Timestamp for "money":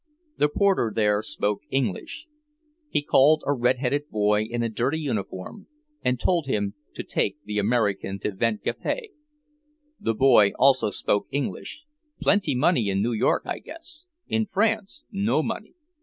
12.55-12.89, 15.43-15.75